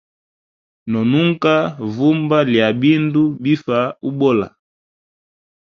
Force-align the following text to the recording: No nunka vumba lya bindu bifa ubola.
No 0.91 0.99
nunka 1.09 1.53
vumba 1.93 2.37
lya 2.49 2.67
bindu 2.81 3.23
bifa 3.43 3.79
ubola. 4.07 4.47